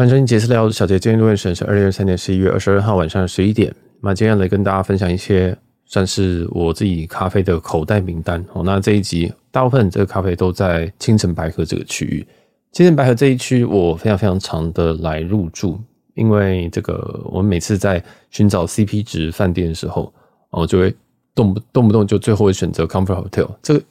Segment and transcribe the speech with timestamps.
[0.00, 3.70] 欢迎收听杰斯聊小杰，今天录音时间是二零二三年十一月二十二号晚上十一点。
[4.00, 8.62] 那今天来跟大家分享一些算是我自己咖啡的口袋名单哦。
[8.64, 12.26] 那这一集大部分这个咖啡都在青城白河这个区域。
[12.72, 15.78] 青城白河这一区我非常非常常的来入住，
[16.14, 20.10] 因为这个我们每次在寻找 CP 值饭店的时候，
[20.48, 20.96] 我就会
[21.34, 23.50] 动不动不动就最后会选择 Comfort Hotel。
[23.60, 23.82] 这个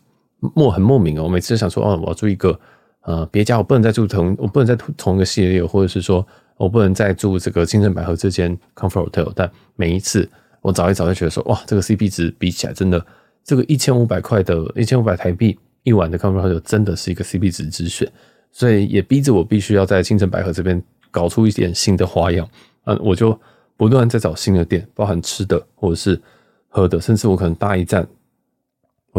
[0.55, 2.59] 莫很莫名哦，我每次想说哦，我要住一个。
[3.03, 6.25] 呃，别家我不能再住同，我不能再同一个系列，或者是说
[6.57, 9.31] 我不能再住这个清城百合这间 Comfort Hotel。
[9.35, 10.29] 但每一次
[10.61, 13.03] 我找一找，就觉得说，哇，这个 CP 值比起来，真的
[13.43, 18.11] 这个一千五百块的，一千五百台币一晚的 Comfort Hotel 真的是一个 CP 值之选。
[18.51, 22.47] 所以也逼着我必须要在清城百合这边搞出一点新的花样。
[22.85, 23.39] 嗯，我就
[23.77, 26.19] 不断在找新的店，包含吃的或者是
[26.67, 28.05] 喝的，甚至我可能搭一站。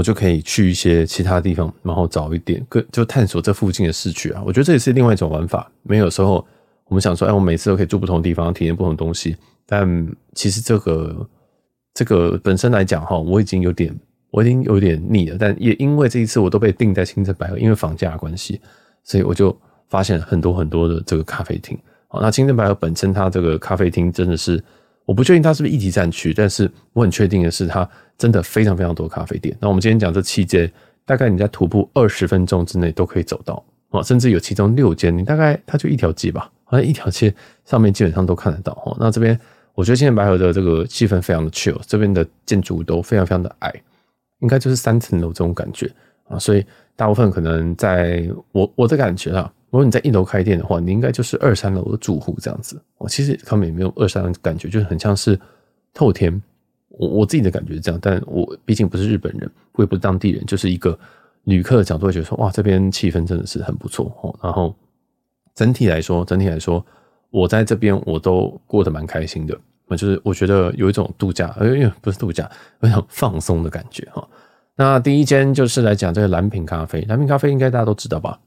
[0.01, 4.43] 我就可以去一些其他地方，然后找一点，跟就探索这附近的市区啊。
[4.47, 5.71] 我觉得这也是另外一种玩法。
[5.83, 6.43] 没有时候
[6.87, 9.37] 我们想说，哎，我每次都可以住不同地方，体验不同东西。
[9.67, 11.29] 但其实这个
[11.93, 13.95] 这个本身来讲哈，我已经有点
[14.31, 15.37] 我已经有点腻了。
[15.39, 18.59] 但也因为这一次我都被定在清澄白河，因为房价的关系，
[19.05, 19.55] 所以我就
[19.91, 21.79] 发现很多很多的这个咖啡厅。
[22.09, 24.65] 好，那清澄白河本身它这个咖啡厅真的是。
[25.05, 29.57] 我不确定它是不是一级战区，但是我很确定的是，它真的非常非常多咖啡店。
[29.61, 30.71] 那我们今天讲这七间，
[31.05, 37.35] 大概你在徒步二十分钟之内都可以走到啊，甚至有其中六间，你大概它就一条街吧，好像一条街
[37.65, 38.97] 上面基本上都看得到哦。
[39.01, 39.37] 那这边
[39.75, 43.73] 我觉得清澄白河的这个气氛非常的 chill，这边的建筑都非常非常的矮，
[44.41, 45.91] 应该就是三层楼这种感觉
[46.29, 46.65] 啊，所以
[46.95, 49.53] 大部分可能在我我的感觉啊。
[49.71, 52.81] 如果你在一楼开店的话，你应该就是二三楼的住户这样子。
[52.99, 55.39] 我其实他们也没有二三楼感觉，就是很像是
[55.95, 56.41] 透天。
[56.89, 60.99] 我我自己的感觉是这样，但我毕竟不是日本人，我也不是当地人，就是一个
[61.45, 64.37] 旅客的角度会觉得说，哇，这边气氛真的是很不错哦。
[64.43, 64.75] 然后
[65.55, 66.85] 整体来说，整体来说，
[67.31, 69.57] 我在这边我都过得蛮开心的。
[69.91, 72.49] 就是我觉得有一种度假，呃，因为不是度假，
[72.81, 74.29] 有一种放松的感觉哈。
[74.77, 78.39] 那第一间就是来讲这个蓝瓶咖啡，蓝瓶咖啡应该大家都知道吧？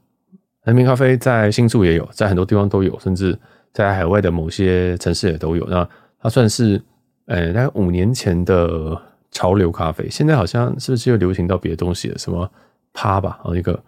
[0.63, 3.38] 蓝瓶咖啡在新宿也有，在很多地方都有，甚至
[3.74, 5.66] 在海外的某些城市也都有。
[5.68, 5.88] 那
[6.22, 6.81] 它算是，
[7.25, 8.97] 呃，大概五年前的
[9.31, 12.18] 潮流咖啡，现在好像是不是又流行到别的东西了？
[12.18, 12.50] 什么
[12.94, 13.84] 趴吧，哦，一个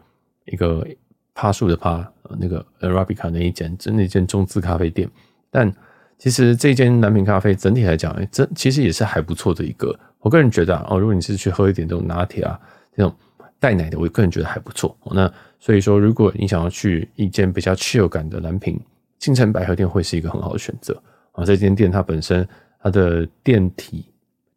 [0.46, 0.86] 一个
[1.34, 2.06] 趴树的趴，
[2.40, 5.10] 那个 Arabica 那一间，就那间中资咖啡店。
[5.50, 5.74] 但
[6.18, 9.98] 其实这间南平咖啡整体来讲，哎，这其实也是还不错的一个。
[10.20, 12.60] 我个人觉得啊，哦，如果你是去喝一点这种拿铁啊，
[12.94, 13.16] 这种。
[13.60, 14.96] 带奶的，我个人觉得还不错。
[15.12, 18.80] 那所以说，如果你想要去一间比较 chill 感的蓝瓶
[19.18, 21.02] 清澄白河店，会是一个很好的选择
[21.32, 21.44] 啊。
[21.44, 22.48] 这间店它本身
[22.82, 24.06] 它的店体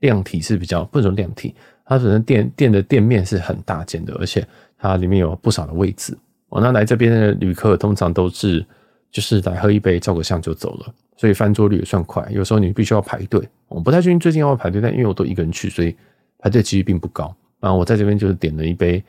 [0.00, 1.54] 量体是比较不能说量体，
[1.86, 6.16] 它本身店店的店面是很大间的，而且它里面有不少的位置。
[6.50, 8.64] 哦，那来这边的旅客通常都是
[9.10, 12.26] 就是来喝一杯照个相就走了，所以翻桌率也算快。
[12.30, 15.96] 有时候你必须要排队，我不太确定最近要不要排队，但因为我都一个人去，所以
[16.38, 17.34] 排队几率并不高。
[17.60, 19.02] 然后我在这边就是点了一杯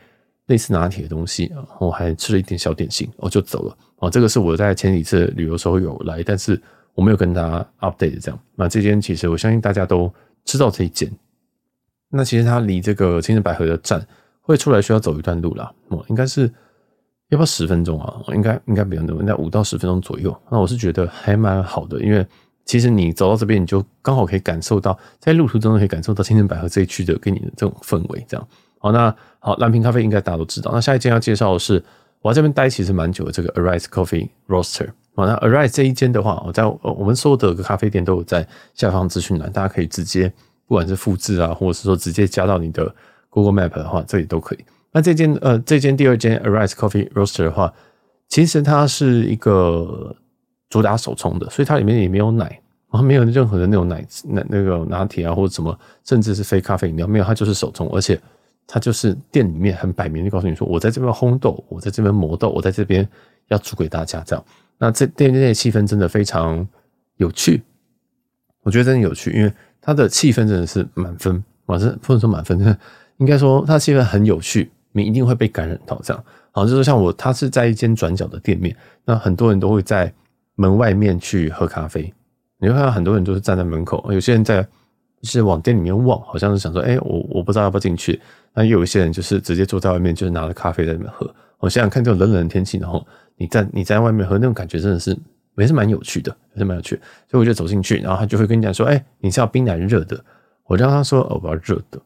[0.48, 3.78] 类似拿铁的东西，然后还吃了一点小点心，我就走了。
[3.98, 6.60] 哦，这个是我在前几次旅游时候有来，但是
[6.94, 8.40] 我没有跟大家 update 这样。
[8.56, 10.12] 那这间其实我相信大家都
[10.46, 11.10] 知道这一间。
[12.10, 14.06] 那其实它离这个清澄白河的站
[14.42, 16.52] 会出来需要走一段路啦，哦，应该是
[17.30, 18.22] 要不要十分钟啊？
[18.34, 20.36] 应该应该不用那么，应该五到十分钟左右。
[20.50, 22.26] 那我是觉得还蛮好的，因为。
[22.70, 28.24] 其实你走到这边，你就刚好可以感受到，在路途中可以感受到青城百合这一区的给你的这种氛围。
[28.28, 28.48] 这样
[28.78, 30.70] 好，那好，蓝瓶咖啡应该大家都知道。
[30.72, 31.84] 那下一间要介绍的是，
[32.22, 34.88] 我在这边待其实蛮久的，这个 Arise Coffee Roaster。
[35.16, 40.32] 好，那 Arise 这一间的话，我在我们所有的咖啡店都有在下方资讯栏，大家可以直接
[40.68, 42.94] 不管是复制啊，或者是说直接加到你的
[43.32, 44.60] Google Map 的话，这里都可以。
[44.92, 47.74] 那这间呃，这间第二间 Arise Coffee Roaster 的话，
[48.28, 50.16] 其实它是一个。
[50.70, 52.46] 主打手冲的，所以它里面也没有奶，
[52.92, 58.20] 然后没有任何的那种奶奶那个拿铁啊或者什么，甚至是非咖啡饮料没有，它就是手冲，而且
[58.68, 63.08] 它就是店里面很摆明的告诉你说，我在这边烘豆，我在这边磨豆，我在这边
[63.48, 64.46] 要煮给大家这样。
[64.78, 66.66] 那这店内的气氛真的非常
[67.18, 67.64] 有趣，
[68.62, 69.52] 我觉得真的有趣，因为
[69.82, 72.78] 它的气氛真的是满分，反正不能说满分，
[73.18, 76.24] 应该说它气氛很有趣，你一定会被感染到这样。
[76.52, 80.14] 好，就是像我，它是在一间转角的店面，那很多人都会在。
[80.60, 82.14] 门外面去喝咖啡，
[82.58, 84.68] 你会看到很多人都是站在门口，有些人在
[85.24, 88.20] 是往店里面望，好像是想说，哎、我我不知道要不要进去。
[88.54, 91.34] 那有一些人就是直接坐在外面，就是拿着咖啡在里面喝。
[91.60, 93.08] 我想想看，这种冷冷的天气，然后
[93.38, 95.18] 你在你在外面喝那种感觉，真的是
[95.56, 97.00] 也是蛮有趣的，也是蛮有趣。
[97.32, 100.22] 所以我就走进去，然后他就会跟你讲说，哎、你是要冰还是热的？
[100.66, 101.98] 我让他说，哦，我要热的。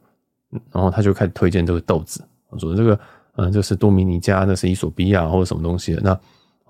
[0.71, 2.99] 然后他就开始推荐这个豆子，我说这个
[3.37, 6.19] 嗯，这是多米尼加，那是伊索比亚或者什么东西的那。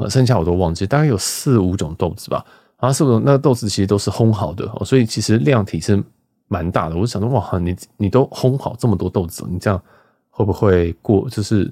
[0.10, 2.46] 剩下我都忘记，大概有四五种豆子吧。
[2.78, 6.02] 啊四五种那个豆子其实都是烘好的，所以其实量体是
[6.48, 6.96] 蛮大的。
[6.96, 9.82] 我就想说，哇，你你都烘好这么多豆子，你这样
[10.30, 11.72] 会不会过就是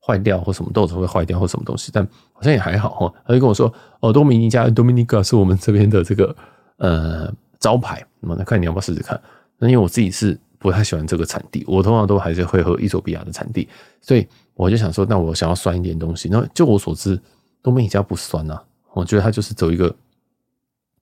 [0.00, 1.90] 坏掉或什么豆子会坏掉或什么东西？
[1.92, 3.12] 但好像也还好哈。
[3.26, 6.36] 他就跟我说，哦，多米尼加 Dominica 是我们这边的这个
[6.76, 8.04] 呃招牌。
[8.20, 9.20] 那么，那看你要不要试试看？
[9.58, 13.66] 那因为我自己是不太喜欢这个产地，我通常都还是会喝伊索比亚的产地，
[14.02, 16.28] 所以我就想说，那我想要酸一点东西。
[16.30, 17.18] 那就我所知，
[17.66, 19.94] 多米尼加不酸啊，我觉得它就是走一个。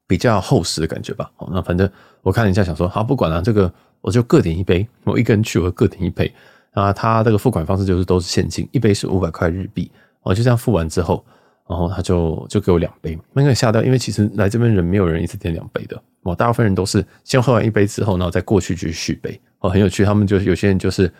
[0.06, 1.30] 比较厚实的感觉吧。
[1.50, 1.90] 那反正
[2.20, 3.72] 我看了一下，想说好，不管了，这个
[4.02, 4.86] 我就各点一杯。
[5.02, 6.30] 我一个人去，我各点一杯。
[6.72, 9.90] 啊，他这个付款方式就是都是现金，一杯是五百块日币。
[10.22, 11.24] 我就这样付完之后，
[11.66, 13.18] 然后他就就给我两杯。
[13.32, 16.00] 那个吓到，因为其实来这边人没有人一次点两杯的。
[16.22, 19.40] 我大部分人都是先喝完一杯之后，然后再过去继续续杯。
[19.60, 21.10] 哦，很有趣，他们就有些人就是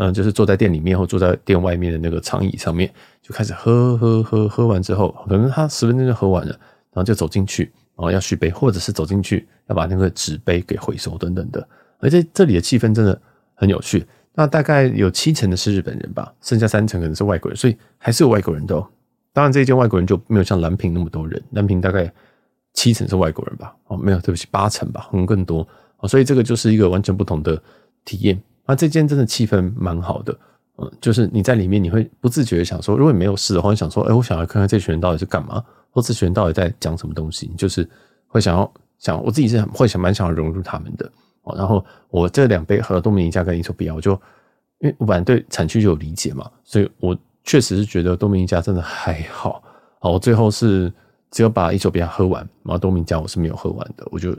[0.00, 7.70] 嗯，就是坐在店里面或坐在店外面的那个长椅上面，就开始喝喝喝，喝完之后，可能他十分钟就喝完了，然后就走进去。
[7.96, 11.68] 然后，要续杯，或者是走进去要把那个纸杯给回收等等的，
[11.98, 13.20] 而且这里的气氛真的
[13.52, 14.06] 很有趣。
[14.32, 18.88] 那大概有七成的是日本人吧，剩下三成可能是外国人，所以还是有外国人的哦。
[19.34, 22.10] 当然，这一间外国人就没有像蓝瓶那么多人，蓝瓶大概
[22.72, 23.76] 七成是外国人吧。
[23.88, 25.68] 哦，没有，对不起，八成吧，可能更多。
[26.08, 27.62] 所以这个就是一个完全不同的
[28.06, 28.40] 体验。
[28.70, 30.36] 那这间真的气氛蛮好的，
[30.78, 35.64] 嗯，就是你在里面你会不自觉的想说，如果你没有事的话，你想说，哎，我想要看看这群人到底是干嘛。
[35.92, 37.48] 或这群人到底在讲什么东西？
[37.50, 37.84] 你就是
[38.28, 41.10] 会想要想，我自己是会想蛮想要融入他们的
[41.42, 41.52] 哦。
[41.56, 44.12] 然后我这两杯喝多米尼加跟伊索比亚，我就
[44.78, 49.60] 因为我本来对产区就有理解嘛，所以我确实是觉得多米尼加真的还好。
[49.98, 50.92] 好，我最后是
[51.32, 54.32] 只有把伊索比亚喝完，然后多米尼加我是没有喝完的，我就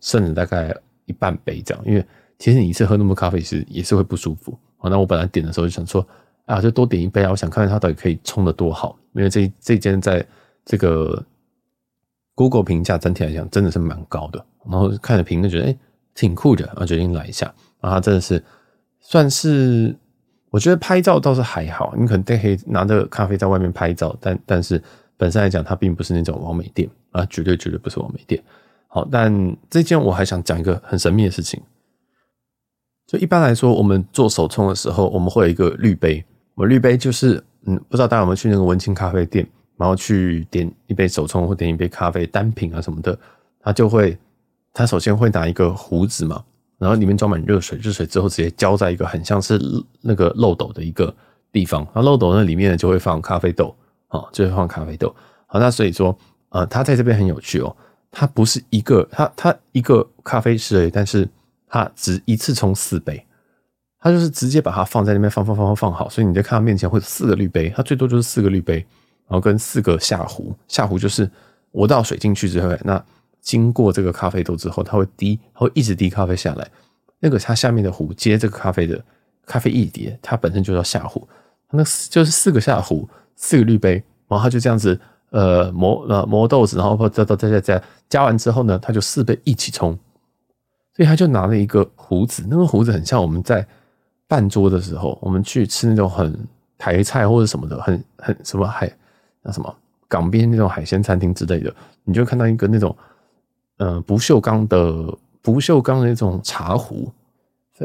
[0.00, 0.72] 剩了大概
[1.06, 1.84] 一半杯这样。
[1.84, 2.06] 因为
[2.42, 4.58] 其实你一次喝那么多咖啡是也是会不舒服。
[4.76, 6.04] 好，那我本来点的时候就想说
[6.46, 10.26] 啊，就多点一杯啊，我想看看它到底可以冲得多好，因为这这间在。
[10.64, 11.20] 这个
[12.36, 15.76] Google 评价整体来讲真的是蛮高的，然后看了评论觉得哎
[16.14, 17.52] 挺酷的，然后决定来一下。
[17.80, 18.40] 然后真的是
[19.00, 19.92] 算是
[20.50, 24.80] 我觉得拍照倒是还好，你可能可以拿着咖啡在外面拍照，但但是
[25.16, 28.40] 本身来讲它并不是那种网美店啊，绝对绝对不是网美店。
[28.86, 31.60] 好，但这件我还想讲一个很神秘的事情，
[33.12, 36.24] 就一般来说我们做手冲的时候，我们会有一个滤杯，
[36.54, 39.46] 我们滤杯就是嗯，不知道大家有没有去那个文青咖啡店。
[39.78, 43.18] 然后去点一杯手冲或点一杯咖啡单品啊什么的，
[43.60, 44.16] 他就会，
[44.72, 46.40] 他首先会拿一个壶子嘛，
[46.78, 49.58] 然后里面装满热水，热水之后直接浇在一个很像是
[50.00, 51.12] 那个漏斗的一个
[51.50, 53.74] 地方，那漏斗那里面呢就会放咖啡豆，
[54.06, 55.12] 啊，就会放咖啡豆。
[55.46, 56.16] 好，那所以说，
[56.50, 57.74] 呃，他在这边很有趣哦，
[58.08, 61.28] 他不是一个，他他一个咖啡师而已，但是
[61.72, 63.24] 他只一次冲四杯，
[63.98, 68.84] 他就是直接把它放在那边放放放放放好，所以你就看他面前会有四个滤杯，他最多就是四个滤杯。
[69.28, 71.30] 然后跟四个下壶，下壶就是
[71.70, 73.02] 我倒水进去之后，那
[73.40, 76.68] 经过这个咖啡豆之后，它会滴，它会一直滴咖啡下来。
[77.18, 79.02] 那个它下面的壶接这个咖啡的
[79.46, 81.26] 咖啡一碟，它本身就叫下壶，
[81.70, 83.92] 那就是四个下壶，四个滤杯，
[84.28, 89.98] 然后它就这样子呃磨呃磨豆子，然后再再再再再加完之后呢，它就四杯一起冲。
[90.94, 93.66] 所以他就拿了一个壶子，那个壶子很像我们在
[94.26, 96.36] 办桌的时候，我们去吃那种很
[96.78, 98.90] 台菜或者什么的，很很什么海。
[99.44, 99.74] 那什么
[100.06, 101.74] 港边那种海鲜餐厅之类的，
[102.04, 102.96] 你就看到一个那种，
[103.78, 104.92] 呃，不锈钢的
[105.40, 107.10] 不锈钢的那种茶壶，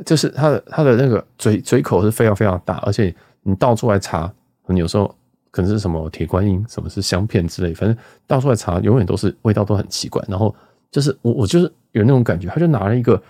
[0.05, 3.11] 就是它的它的那个嘴嘴口是非常非常大，而且
[3.41, 4.31] 你倒出来茶，
[4.67, 5.11] 有时候
[5.49, 7.97] 可能是什么铁观音，什么是香片之类，反正
[8.27, 10.23] 倒出来茶永远都是味道都很奇怪。
[10.27, 10.53] 然后
[10.91, 13.21] 就是我我就是有那种感觉，他就拿了一个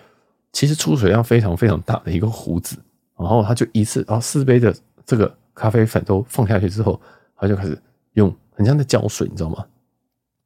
[0.52, 2.78] 其实出水量非常非常大的一个壶子，
[3.18, 4.74] 然后他就一次，然后四杯的
[5.06, 7.00] 这个咖啡粉都放下去之后，
[7.36, 7.78] 他就开始。
[8.14, 9.64] 用很像在浇水，你知道吗？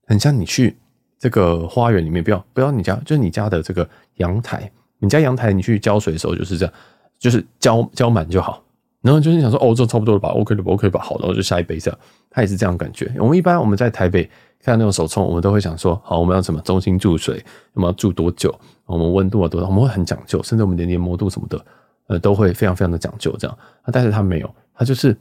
[0.06, 0.76] 很像你去
[1.18, 6.74] 这个花园里面，不要不要你家，就是你家的这个阳台，你家阳台你去浇水的时候就是这样，
[7.18, 8.62] 就是浇浇满就好。
[9.00, 11.98] 然后就是想说，哦，这差不多了吧，OK 了吧，OK 了吧，好，然后就下一杯这样。
[12.30, 13.10] 他也是这样感觉。
[13.18, 14.30] 我们一般我们在台北
[14.64, 18.54] 看那种手冲，我们都会想说，好，我们要什么中心注水，我们要注多久，
[18.86, 21.66] 我们温度要多少，我们会很讲究，甚至我们连黏膜度什么的，
[22.08, 23.58] 呃，都会非常非常的讲究这样。
[23.92, 25.18] 但是它没有，它就是。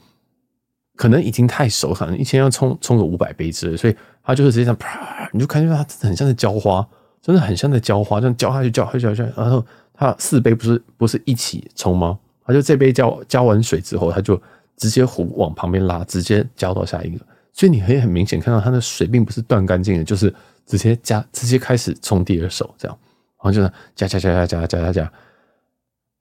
[0.96, 6.86] 可能已经太熟，可能一天要冲冲个五百杯之类，所以它就是直接这样啪，你就感觉它很像在浇花，
[7.22, 12.18] 真的很像在浇花，这样浇下去，浇下去，浇下去，然后它四杯不是不是一起冲吗？
[12.44, 14.38] 它就这杯浇浇完水之后，它就
[14.76, 20.34] 直接壶往旁边拉，直接浇到下一个，所以你可以很明显看到它的水并不是断干净的，就是
[20.66, 22.98] 直接加，直接开始冲第二手这样，
[23.38, 25.12] 然后就是加加加加加加加加，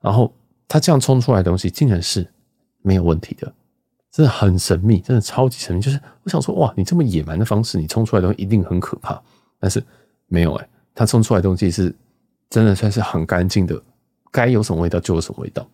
[0.01, 0.33] 然后
[0.67, 2.27] 它这样冲出来的东西竟然是
[2.81, 3.53] 没有问题的。
[4.11, 5.79] 真的很神秘，真的超级神秘。
[5.79, 9.21] 就是我想说，哇，你这么野蛮的方式，你冲出来的东西一定很可怕。
[9.59, 9.81] 但是
[10.25, 11.95] 没有哎、欸，它冲出来的东西是
[12.49, 13.79] 真的算是很干净的，
[14.31, 15.69] 该有什么味道就有什么味道。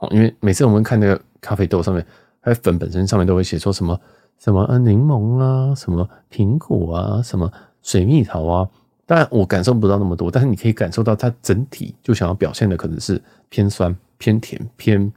[0.00, 2.04] 哦，因为每次我们看那个咖啡豆上面，
[2.40, 3.98] 还有粉本身上面都会写说什么
[4.38, 7.50] 什么啊柠檬啊，什么苹果啊，什么
[7.82, 8.68] 水蜜桃啊。
[9.04, 15.12] 当然我感受不到那么多，但是你可以感受到它整体就想要表现的可能是偏酸、偏甜、偏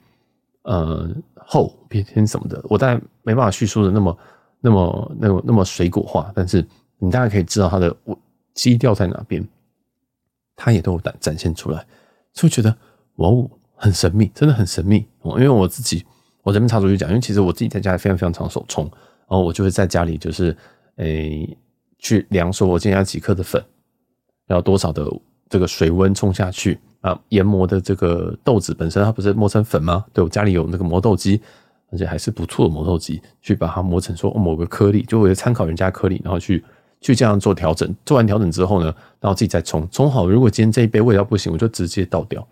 [0.63, 1.09] 呃。
[1.51, 4.15] 厚偏偏什么的，我当然没办法叙述的那么、
[4.59, 6.63] 那么、那么、那么水果化，但是
[6.99, 8.15] 你大概可以知道它的我
[8.53, 9.43] 基调在哪边，
[10.55, 11.83] 它也都有展展现出来，
[12.33, 12.69] 所以觉得
[13.15, 15.07] 哇哦，很神秘，真的很神秘。
[15.23, 16.05] 因为我自己，
[16.43, 18.87] 我这边插出去讲，因为其实我自己在家里非常非常常手冲，
[19.37, 20.55] 后我就会在家里就是
[20.95, 21.57] 诶、
[21.97, 23.63] 去量，说我今天要几克的粉，
[24.47, 25.05] 要多少的
[25.49, 26.79] 这个水温冲下去。
[27.01, 30.03] 啊，研磨的这个豆子本身，它不是磨成粉吗？
[30.11, 31.41] 对，我家里有那个磨豆机，
[31.93, 36.61] 而且还是不错的磨豆机，去把它磨成说某个颗粒，就会参考人家颗粒，然后去
[36.99, 37.95] 去这样做调整。
[38.05, 40.29] 做完调整之后呢，然后自己再冲，冲好。
[40.29, 42.45] 如果今天这一杯味道不行，我就直接倒掉，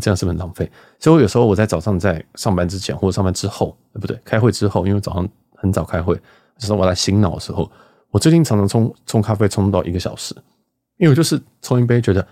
[0.00, 0.68] 这样是不是很浪费？
[0.98, 5.28] 所以我有时候我在早上在上班之前或者上班之后，不对，开会之后，因为早上
[5.66, 6.14] 很早开会，
[6.56, 7.70] 就是我在醒脑的时候，
[8.10, 10.34] 我最近常常冲冲咖啡冲到一个小时，
[10.96, 12.26] 因为我就是冲一杯觉得。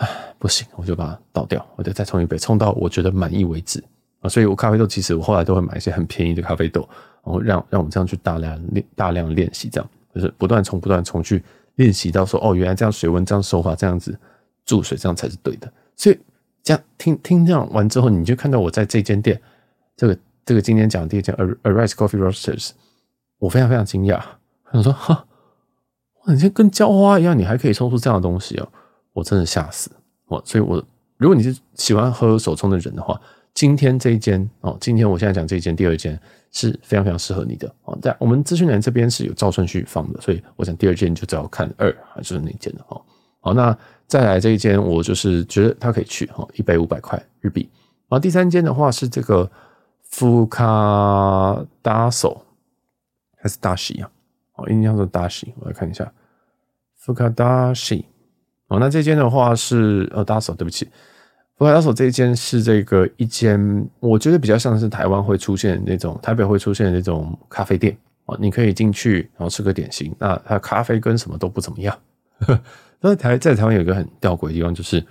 [0.00, 0.08] 唉，
[0.38, 3.84] 不行，我就把它倒掉，我就再冲一杯，冲到我觉得满意为止
[4.20, 4.30] 啊。
[4.30, 6.88] 所以，我咖啡豆其实我后来都会买一些很便宜的咖啡豆，
[7.22, 11.44] 然后让让我们这样去大量练大量练习，这样就是不断冲不断冲去
[11.74, 14.18] 练习到说哦，原来这样水温这样手法这样子
[14.64, 15.70] 注水这样才是对的。
[15.96, 16.18] 所以
[16.62, 19.38] 这样听听这样完之后，你就看到我在这间店，
[19.98, 20.18] 这个
[20.50, 22.70] 这个今天讲的第一间 Arise Coffee Roasters，
[23.38, 24.20] 我非常非常惊讶，
[24.64, 25.24] 我想说哈，
[26.24, 28.68] 哇，你这跟浇花一样，你还可以冲出这样的东西哦。
[29.12, 29.92] 我真的吓死
[30.26, 30.84] 我，所以我
[31.18, 33.16] 如果你是喜欢喝手冲的人的话，
[33.54, 36.18] 今天这一间哦，今天我现在讲这一间第二间
[36.50, 37.96] 是非常非常适合你的哦。
[38.02, 43.00] 在我们咨询栏这边是有照顺序放的，所以我想第二间就只要看二还是哪间的哦。
[43.38, 43.78] 好，那
[44.08, 47.70] 再来这一间，我就是觉得它可以去哈，一杯五百块日币。
[48.08, 49.48] 然后第三间的话是这个
[50.10, 52.44] 福卡达索
[53.36, 54.10] 还是大喜啊？
[54.56, 56.12] 哦，印象中大喜，我来看一下
[56.96, 58.04] 福卡达喜。
[58.68, 60.88] 哦，那这间的话是呃，大手，对不起，
[61.56, 71.98] 福卡达索这间是这个一间，我觉得比较像是台湾会出现那种，台北会出现的那种咖啡店哦，你可以进去然后吃个点心，那它咖啡跟什么都不怎么样。
[73.00, 75.04] 那台在台湾有一个很吊诡的地方，就是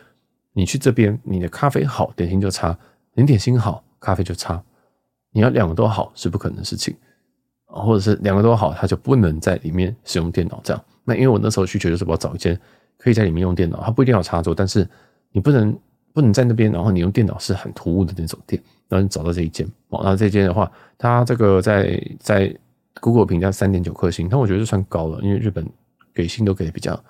[0.54, 2.78] 你去这边，你的咖啡好，点心就差；
[3.14, 4.62] 你点心好，咖啡就差。
[5.32, 6.96] 你要两个都好是不可能的事情，
[7.66, 10.84] 或者是两个都好，它就不能在里面使用电脑这样。
[11.04, 12.60] 那因为我那时候需求就是我要找一间。
[13.02, 14.86] 可以在里面用电脑，它不一定要插座，但是
[15.32, 15.74] 你不能
[16.14, 22.54] 不能在那边，然后你用电脑是很突兀的那种店，然后你找到这一间，哦，那这间的话，它这个在在
[23.00, 25.66] Google 评价三点九颗星，但我觉得算高了，因为日本
[26.14, 27.02] 给星都给的比较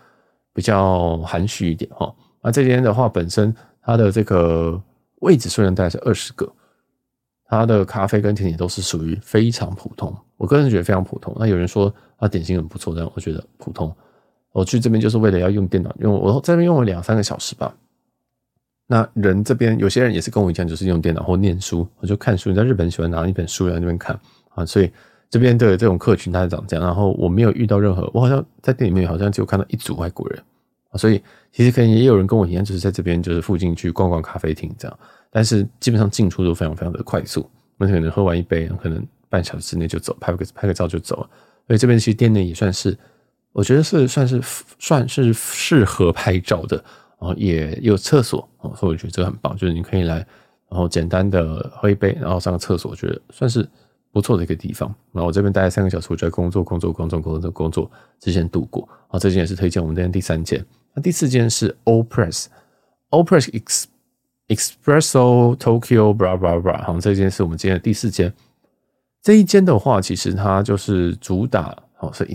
[0.54, 2.14] 比较含蓄一点哈。
[2.44, 4.80] 那这间的话，本身它的这个
[5.22, 6.48] 位置数量大概是二十个，
[7.50, 11.36] 它的咖啡跟甜点都是属于非常普通，我个人觉得非常普通。
[11.40, 13.92] 那有人说它点心很不错，但我觉得普通。
[14.52, 17.76] 我去这边就是为了要用电脑，用我在这边用了两三个小时吧。
[18.86, 22.50] 那人这边有些人也是跟我一样，就是用电脑或念书，我就看书。
[22.50, 24.20] 你在日本喜欢拿一本书在那边看
[24.56, 24.92] 啊，所以
[25.30, 26.86] 这边的这种客群它是长这样。
[26.86, 30.44] 然后我没有遇到任何，我好像在店里面好像只有看到一组外国人，
[30.96, 35.00] 所以其实可能也有人跟我一样，就是在这边就是附近去逛逛咖啡厅这样。
[35.30, 41.30] 但是基本上进出都非常非常的快速，那可能喝完一杯，可能半小时之内就走，拍个拍个照就走了。
[41.68, 42.98] 所以这边其实店内也算是。
[43.52, 44.40] 我觉得是算是
[44.78, 46.78] 算是适合拍照的，
[47.20, 50.18] 然后也有厕所，所以我觉得这个很棒，就是你可以来，
[50.70, 53.68] 然后简单的喝一杯，然后上个厕所，我觉得算是
[54.12, 54.94] 不错的一个地方。
[55.12, 58.88] 然后我这边待了三个小时，我就在工作工作工作工作工作之前度过。
[59.10, 60.64] 啊，这间也是推荐我们这边第三间。
[60.94, 63.50] 那第四间是 O Press，O Press
[64.48, 68.34] Expresso Tokyo blah blah blah，好这间是我们今天的第四间。
[69.22, 72.26] 这一间的话，其实它就是主打，哦是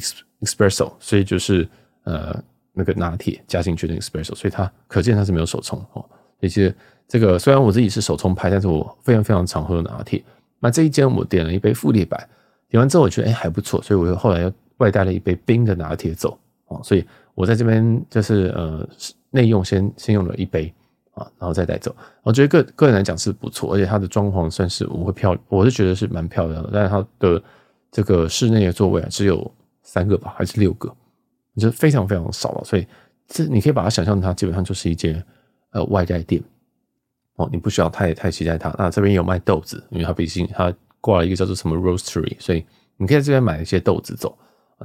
[0.41, 1.69] Expresso，所以就是
[2.05, 2.41] 呃
[2.73, 6.05] 那个拿铁加进去的 Expresso，所以它可见它是没有手冲哦。
[6.43, 6.73] 而且
[7.09, 10.23] 这个虽然我自己是手冲派，但是我非常非常常喝拿铁。
[10.65, 12.17] 那这一间我点了一杯富列白，
[12.69, 16.81] 点完之后我觉得哎还不错，所以我又后来又外带了一杯冰的拿铁走啊。
[16.83, 17.05] 所以
[17.35, 18.89] 我在这边就是呃
[19.31, 20.73] 内用先先用了一杯
[21.13, 21.95] 啊，然后再带走。
[22.23, 26.71] 我觉得个个人来讲是不错，而且它的装潢算是我会漂，我是觉得是蛮漂亮的。
[26.73, 27.43] 但是它的
[27.93, 29.53] 这个室内的座位啊只有。
[29.87, 30.91] 三个吧，还是六个？
[31.59, 32.87] 就非常非常少了，所以
[33.29, 35.23] 这你可以把它想象，它基本上就是一间
[35.73, 36.43] 呃外带店
[37.37, 37.49] 哦。
[37.53, 38.75] 你不需要太太期待它。
[38.79, 42.65] 那这边有卖豆子，因为它毕竟它挂了一个叫做什么 Roastery，所以
[42.97, 44.37] 你可以在这边买一些豆子走。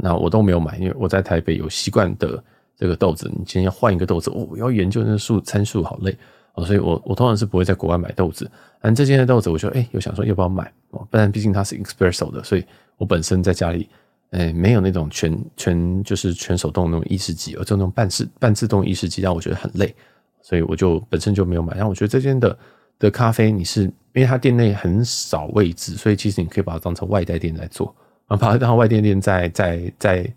[0.01, 2.41] 那我都没有买，因为我在台北有习惯的
[2.77, 3.27] 这个豆子。
[3.29, 6.15] 你今天要换一个豆子，哦，我要研究那个数参数，好累
[6.53, 8.49] 哦，所以我我通常是不会在国外买豆子。
[8.81, 11.05] 但这间的豆子，我就哎，有想说要不要买哦？
[11.09, 12.63] 不然毕竟它是 Espresso 的，所以
[12.97, 13.89] 我本身在家里
[14.29, 19.93] 哎没有那种全全就是全手动那种意式机，而就那种半自半自动意式机让我觉得很累，
[20.41, 21.73] 所以我就本身就没有买。
[21.75, 22.57] 然后我觉得这间的
[22.97, 27.95] 的咖啡，你是因为它店内很少位置，所以其实你可以把它当成外带店来做。
[28.27, 30.33] 啊，把它当外带店在在在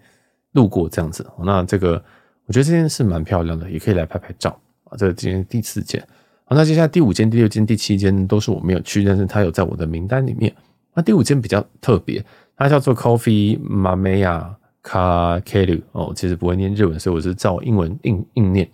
[0.53, 2.03] 路过这样子，那这个
[2.47, 4.97] 我觉得这件事蛮漂亮的，也可以来拍拍照啊。
[4.97, 6.03] 这个今天第四间，
[6.45, 10.51] 好，那接下来第五间、第六间、第七间都是我没有去，但是它有在我的名单里面。
[10.95, 12.25] 那第五间比较特别，
[12.57, 18.67] 它叫做 Coffee Mamiya Kakelu 哦，其实不会念日文，所以我是照英文硬硬念。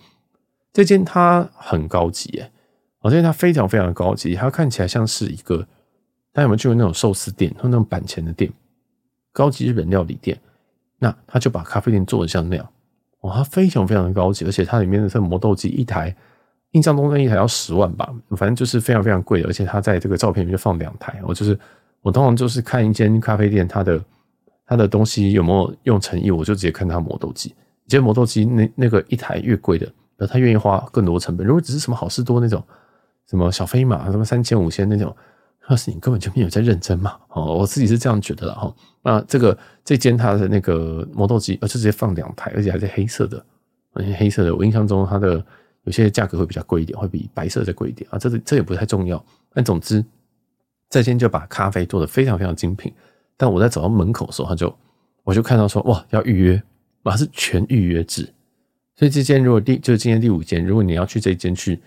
[0.72, 2.50] 这间它很高级耶，
[3.00, 5.58] 我觉得它非常非常高级，它看起来像是一个，
[6.32, 8.52] 大家有没有去过那种寿司店或那种板前的店？
[9.32, 10.36] 高级日本料理店，
[10.98, 12.68] 那他就把咖啡店做的像那样，
[13.20, 16.14] 哇，它非常非常的高级，而且它里面的这磨豆机一台，
[16.72, 21.56] 印象中那一台要十万吧，反正就是非常非常贵的，而且它在这个照片里面就放两台，我就是
[22.02, 24.04] 我通常就是看一间咖啡店，它的
[24.66, 27.54] 它的东西有没有用诚意，我就直接看它磨豆机，
[27.86, 29.86] 其实磨豆机那那个一台越贵的，
[30.18, 32.62] 那他愿意花更多的成本，如果只是什么好事多那种，
[33.26, 35.14] 什么小飞马，什么三千五千那种。
[35.70, 37.14] 那是你根本就没有在认真嘛？
[37.28, 38.74] 哦，我自己是这样觉得的哈。
[39.02, 43.44] 那这个这间它的那个磨豆机，而且直接放两台，而且还是黑色的，
[43.92, 44.56] 而且黑色的。
[44.56, 45.44] 我印象中它的
[45.82, 48.18] 有些价格会比较贵一点，会比白色再贵一点啊。
[48.18, 49.22] 这这也不太重要。
[49.52, 50.02] 但总之，
[50.88, 52.90] 这间就把咖啡做得非常非常精品。
[53.36, 54.74] 但我在走到门口的时候，他就
[55.22, 56.62] 我就看到说哇，要预约，
[57.02, 58.26] 哇，是全预约制。
[58.98, 61.80] 所以这间如果第就是今天第五间，如果你要去这间去。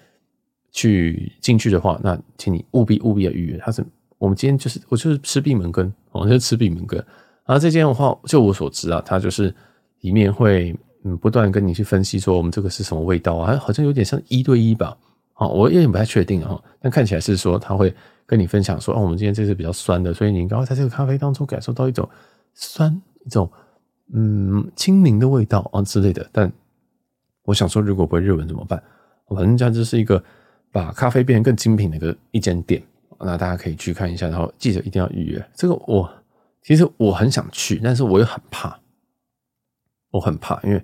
[0.74, 3.58] 去进去的话，那请你务必务必要预约。
[3.58, 3.86] 他是
[4.18, 6.98] 我们今天就是我就是吃闭门羹，我就是吃闭门羹。
[7.46, 9.54] 然后这间的话，就我所知啊，它就是
[10.00, 14.98] 里面会嗯不断跟你去分析说我们这个是什么味道啊，好像有点像一对一吧。
[15.34, 17.94] 好，我有点不太确定啊，但看起来是说他会
[18.26, 22.08] 跟你分享说，哦，我们今天这是比较酸的，所以你应该会在这个咖啡当中感受到一种
[22.54, 23.52] 酸，一种
[24.14, 26.26] 嗯清明的味道啊之类的。
[26.32, 26.50] 但
[27.44, 28.82] 我想说，如果不会日文怎么办？
[29.28, 30.24] 反正这是一个。
[30.74, 32.82] 把咖啡变成更精品的一个一间店，
[33.20, 35.50] 那大家可以去看一下，然后记得一定要预约。
[35.54, 36.10] 这个我
[36.62, 38.80] 其实我很想去，但是我又很怕，
[40.12, 40.82] 我很怕，因为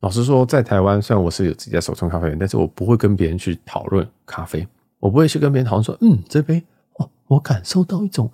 [0.00, 4.66] 老实说，在台湾虽然我是有自己的手冲咖啡店，但是我不会跟别人去讨论咖啡，
[5.00, 8.32] 我不会去跟别人讨论说，嗯，这杯哦，我感受到一种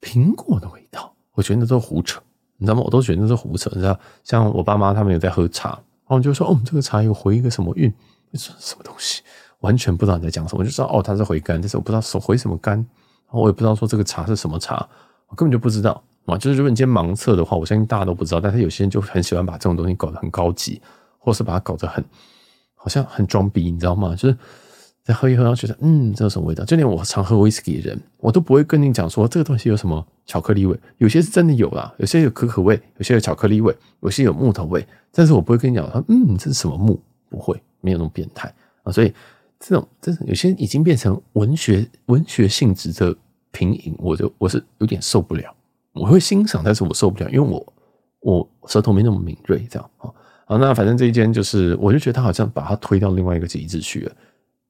[0.00, 2.18] 苹果的味道，我觉得那都是胡扯，
[2.56, 2.80] 你知道吗？
[2.82, 5.78] 我都觉得那是胡扯，你知道，像我爸妈他们有在喝茶，
[6.08, 7.92] 然后就说，哦，这个茶有回一个什么运，
[8.34, 9.22] 什么东西。
[9.60, 12.86] 完全不知道你在讲什么，我就知道哦，它是回甘，但是我不知道手回什么甘，然
[13.32, 14.88] 后我也不知道说这个茶是什么茶，
[15.26, 16.38] 我根本就不知道啊。
[16.38, 20.80] 就是如果你今天盲测的话，我相信大家都不知道，但是有些人就很喜欢把这种东西搞得很高级，
[21.18, 22.04] 或是把它搞得很
[22.76, 24.14] 好像很装逼，你知道吗？
[24.14, 24.38] 就是
[25.08, 26.62] 再喝一喝，然后觉得嗯，这有什么味道？
[26.66, 39.12] 就连我常喝威士忌的人，我都不会跟你讲说这个东西有什么巧克力味，有些是真的有啦，有些有可可味，有些有巧克力味，有些有木头味，但是我不会跟你讲说嗯，这是什么木，不会，没有那么变态啊，所以。
[39.60, 43.12] 这种这种有些已经变成文学文学性质的
[43.50, 45.52] 品饮，我就我是有点受不了。
[45.94, 47.72] 我会欣赏，但是我受不了，因为我
[48.20, 50.14] 我舌头没那么敏锐，这样啊。
[50.46, 54.12] 好，那反正这一间就是，我就觉得他好像把它推到另外一个极致去了。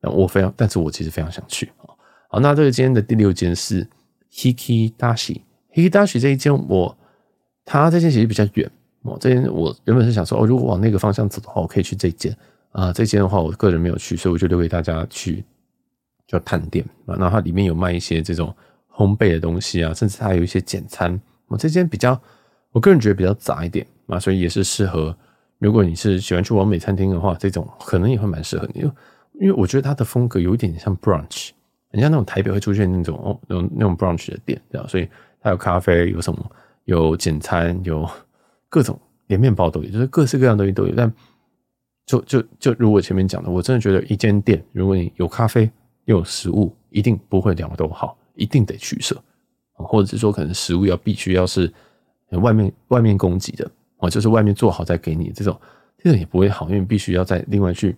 [0.02, 1.90] 我非常，但是我其实非常想去啊。
[2.28, 3.86] 好，那这个间的第六间是
[4.32, 5.40] Hiki Dashi
[5.72, 6.96] Hiki Dashi 这一间，我
[7.64, 8.70] 它这间其实比较远
[9.02, 9.16] 哦。
[9.20, 12.36] 这间我原本是想说，哦，如果往那个方向走的话，我可以去这间。
[12.70, 15.42] 啊，这间的话，我个人没有去，所以我就留给大家去
[16.26, 17.16] 叫探店啊。
[17.16, 18.54] 然后它里面有卖一些这种
[18.94, 21.18] 烘焙的东西啊，甚至它有一些简餐。
[21.46, 22.20] 我这间比较，
[22.70, 25.16] 我个人觉得比较杂一点啊，所以也是适合。
[25.58, 28.84] 如果你是喜欢去完美餐厅的话，这种可能也会蛮适合你，
[29.40, 31.50] 因为我觉得它的风格有一点像 brunch，
[31.90, 34.88] 很像那种台北会出现那种哦，那种那种 brunch 的店，这样。
[34.88, 35.08] 所以
[35.40, 36.50] 它有咖啡，有什么，
[36.84, 38.08] 有简餐，有
[38.68, 41.12] 各种连面包都有，就是各式各样东西都有，但。
[42.06, 45.70] 就就就如我前面讲的，我真的觉得一间店，如果你有咖啡
[46.06, 49.14] 又有食物，一定不会两个都好，一定得取舍，
[49.74, 51.70] 或者是说可能食物要必须要是
[52.30, 55.54] 外面外面供给的，哦，就是外面做好再给你这种，
[55.98, 57.94] 这种也不会好，因为必须要再另外去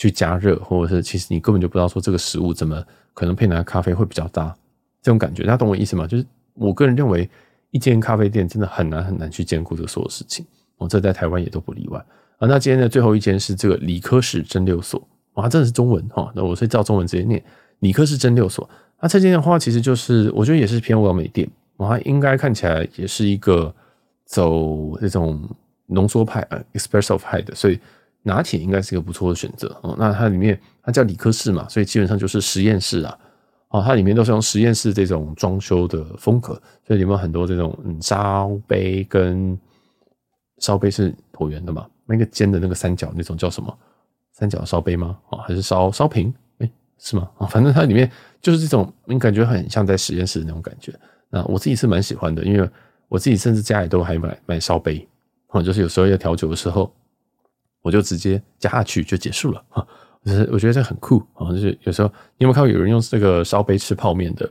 [0.00, 2.82] 去加热，或者是其实你根本就不知道说这个食物怎么
[3.12, 4.56] 可能配哪个咖啡会比较搭，
[5.02, 6.06] 这种感觉，大家懂我意思吗？
[6.06, 7.28] 就是我个人认为，
[7.70, 10.42] 一间咖啡店真的很难很难去兼顾这个所有事情，
[10.78, 12.02] 我这在台湾也都不例外。
[12.38, 17.44] 啊，那今天的最后一间是这个理科室蒸馏所，哇，真的是中文哈，那我是照中文直接念
[17.80, 18.66] 理科室蒸馏所。
[19.02, 23.74] 那这间的话，其实就是我觉得也是偏网美店，它应该看起来也是一个
[24.24, 25.46] 走这种
[25.86, 27.78] 浓缩派呃 espresso 派的，所以
[28.22, 29.94] 拿铁应该是一个不错的选择哦。
[29.98, 33.18] 那它里面它叫理科室嘛，所以基本上就是实验室啊。
[33.68, 39.56] 哦，它里面都是用实验室这种装修的风格，所以里面很多这种嗯烧杯跟
[40.58, 43.72] 烧杯是椭圆的嘛，那个尖的那个三角那种叫什么？
[44.32, 45.16] 三角烧杯吗？
[45.30, 46.34] 啊，还是烧烧瓶？
[46.58, 47.30] 哎是吗？
[47.38, 48.10] 啊，反正它里面
[48.42, 50.92] 就是这种，你感觉很像在实验室的那种感觉。
[51.30, 52.68] 那我自己是蛮喜欢的，因为
[53.06, 55.06] 我自己甚至家里都还买买烧杯，
[55.46, 56.92] 啊，就是有时候要调酒的时候，
[57.82, 59.62] 我就直接加下去就结束了。
[59.70, 59.86] 啊，
[60.24, 64.50] 就是我觉得这很酷啊，就是有时候你有没有看过有人用这个烧杯吃泡面的？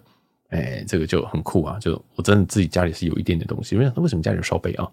[0.49, 1.77] 哎，这个就很酷啊！
[1.79, 4.89] 就我真的自己家里是有一点点东西，因为为什么家里有烧杯啊？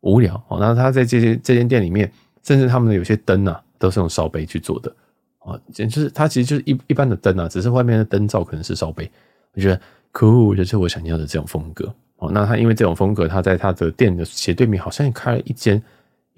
[0.00, 0.60] 无聊哦。
[0.60, 4.94] 然后他在这间这间店里面，甚至他们的有些灯啊，都是用烧杯去做的。
[5.38, 9.10] 啊，就是它其实就是一一般的灯啊，只是外面的灯罩可能是烧杯。
[9.54, 9.80] 我觉得
[10.12, 11.90] 酷，就是我想要的这种风格。
[12.16, 15.82] 哦，那他因为这种风格，他在他的店的斜对面好像也开了一间，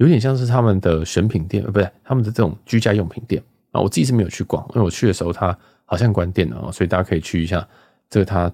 [0.00, 3.80] 有点像是他们的选品店，呃，不对，他们的这种居家用品店啊。
[3.82, 7.66] 我自己是没有去逛，因为我去的时候它好像关店了啊，所以大家可以去一下。
[8.08, 8.50] 这个它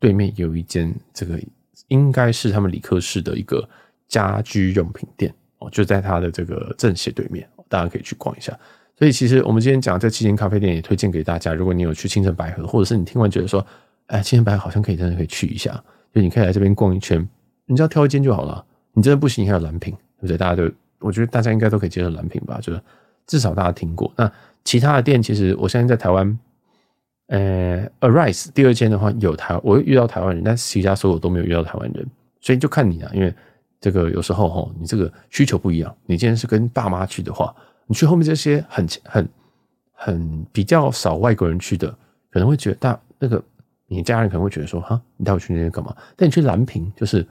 [0.00, 1.40] 对面有一间，这个
[1.86, 3.66] 应该是他们理科室的一个
[4.08, 8.52] 家居用品店哦，就在它的这个正斜对面，大家可以去逛一下。
[8.98, 11.54] 所以其实我们今天讲这七间咖啡店也推荐给大家。
[11.54, 13.64] 如果你有去清澄白河，或者是你听完觉得说，
[14.06, 15.72] 哎，清澄白河好像可以，真的可以去一下，
[16.12, 17.24] 就你可以来这边逛一圈，
[17.66, 18.64] 你只要挑一间就好了。
[18.94, 20.36] 你真的不行，还有蓝瓶，对不对？
[20.36, 20.68] 大家都，
[21.00, 22.80] 我觉得大家应该都可以接受蓝瓶吧，就是
[23.26, 24.12] 至少大家听过。
[24.16, 24.30] 那
[24.64, 26.38] 其他的店，其实我相信在台湾，
[27.28, 32.06] 呃，Arise 第二间的话有台，我遇到台湾人，但是其他所有都没有遇到台湾人，
[32.40, 33.34] 所以就看你啊，因为
[33.80, 35.94] 这个有时候哈，你这个需求不一样。
[36.06, 37.54] 你今天是跟爸妈去的话。
[37.90, 39.28] 你去后面这些很很
[39.94, 41.88] 很比较少外国人去的，
[42.30, 43.42] 可能会觉得大那个
[43.86, 45.96] 你家人可能会觉得说哈，你带我去那边干嘛？
[46.14, 47.26] 但你去蓝瓶就是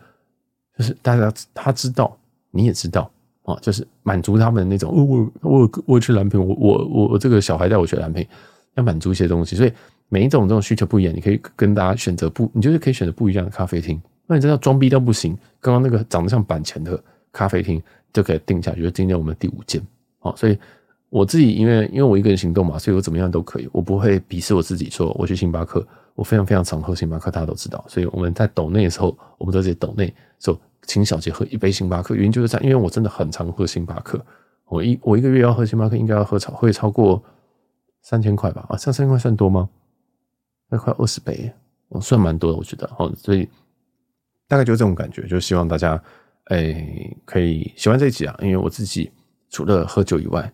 [0.75, 2.17] 就是大家他知道
[2.49, 3.11] 你也知道
[3.47, 4.93] 啊，就是满足他们那种。
[4.93, 8.27] 我我我去蓝瓶，我我我我这个小孩带我去蓝瓶，
[8.75, 9.71] 要满足一些东西，所以
[10.09, 13.99] 每一种这种需求不一样，你可以跟大家选择不，你就是可以选择不一样的咖啡厅。
[14.25, 17.81] 那你真的装逼到不行，刚刚那个长得像板前的咖啡厅
[18.11, 19.81] 就可以定下去，就今天我们第五间。
[20.35, 20.59] 所以
[21.09, 24.89] 我自己，因为因为我一个人行动嘛，所以我怎么样都可以，我不会鄙视我自己。
[24.89, 27.85] 说我去星巴克，我非常非常常喝星巴克，大家都知道。
[27.87, 32.15] 所以我们在抖内的时候，我们都在抖内说，请小杰喝一杯星巴克。
[32.15, 34.19] 原因就是这样，因为我真的很常喝星巴克。
[34.65, 37.23] 我一我一个月要喝星巴克，应该要喝超会超过
[38.01, 38.65] 三千块吧？
[38.69, 39.69] 啊，这三千块算多吗？
[40.69, 41.53] 那快二十倍，
[41.87, 42.89] 我算蛮多的，我觉得。
[42.97, 43.47] 哦，所以
[44.47, 46.01] 大概就是这种感觉，就希望大家
[46.45, 49.11] 诶可以喜欢这一集啊，因为我自己。
[49.49, 50.51] 除了喝酒以外，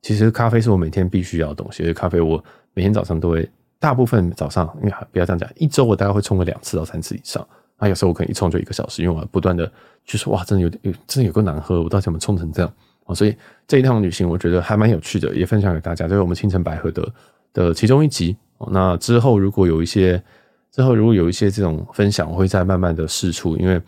[0.00, 1.82] 其实咖啡是我每天必须要的东西。
[1.82, 2.42] 因为咖啡我
[2.72, 7.46] 每天早上都会，大部分早上，因为不要这样讲，一周我大概会冲个两次到三次以上。
[7.78, 9.70] 那有时候我可能一冲就一个小时，因为我不断的
[10.06, 12.72] 就说哇，真的有点，真的有够难喝，我到底怎么冲成这样
[13.04, 13.14] 啊？
[13.14, 16.06] 所以这一趟旅行我觉得还蛮有趣的，也分享给大家。
[16.06, 17.12] 这是我们清澄白河的
[17.52, 18.36] 的其中一集。
[18.70, 20.22] 那之后如果有一些
[20.70, 23.56] 之后如果有一些这种分享，我会再慢慢的释出。
[23.56, 23.82] 因为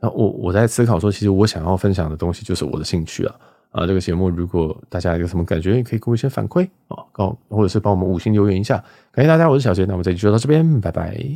[0.00, 3.34] 那我我在思考说，其实我想要分享的东西就是我的兴趣啊。
[3.70, 11.28] 啊，这个节目如果大家有什么感觉，也可以给我一些反馈啊，告或者是帮我们五星留言一下，感谢大家，我是小杰，那我们这期就到这边，拜拜。